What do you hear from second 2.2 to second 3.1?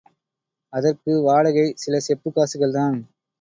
காசுகள்தான்.